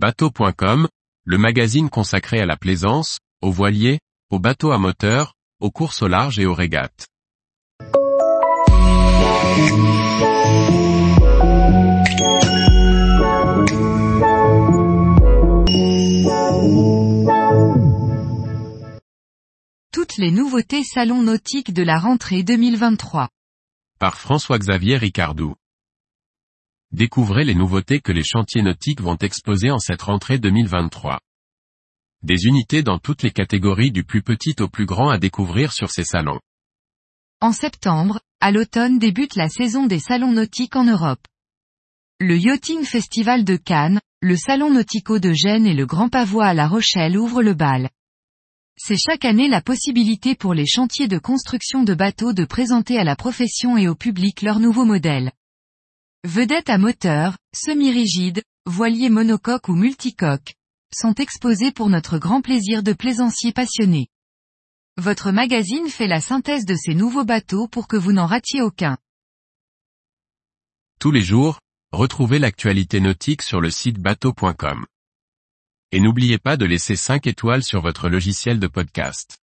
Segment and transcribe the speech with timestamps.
[0.00, 0.86] Bateau.com,
[1.24, 3.98] le magazine consacré à la plaisance, aux voiliers,
[4.30, 7.08] aux bateaux à moteur, aux courses au large et aux régates.
[19.92, 23.30] Toutes les nouveautés salon nautique de la rentrée 2023.
[23.98, 25.56] Par François-Xavier Ricardou.
[26.92, 31.20] Découvrez les nouveautés que les chantiers nautiques vont exposer en cette rentrée 2023.
[32.22, 35.90] Des unités dans toutes les catégories du plus petit au plus grand à découvrir sur
[35.90, 36.40] ces salons.
[37.42, 41.20] En septembre, à l'automne débute la saison des salons nautiques en Europe.
[42.20, 46.54] Le Yachting Festival de Cannes, le Salon Nautico de Gênes et le Grand Pavois à
[46.54, 47.90] La Rochelle ouvrent le bal.
[48.76, 53.04] C'est chaque année la possibilité pour les chantiers de construction de bateaux de présenter à
[53.04, 55.32] la profession et au public leurs nouveaux modèles.
[56.24, 60.56] Vedettes à moteur, semi-rigides, voiliers monocoques ou multicoques,
[60.92, 64.08] sont exposés pour notre grand plaisir de plaisanciers passionnés.
[64.96, 68.98] Votre magazine fait la synthèse de ces nouveaux bateaux pour que vous n'en ratiez aucun.
[70.98, 71.60] Tous les jours,
[71.92, 74.86] retrouvez l'actualité nautique sur le site bateau.com.
[75.92, 79.38] Et n'oubliez pas de laisser 5 étoiles sur votre logiciel de podcast.